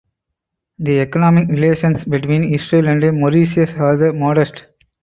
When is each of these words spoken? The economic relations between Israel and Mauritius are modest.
The 0.79 0.99
economic 1.01 1.49
relations 1.49 2.03
between 2.05 2.55
Israel 2.55 2.87
and 2.87 3.19
Mauritius 3.19 3.69
are 3.77 4.11
modest. 4.11 4.65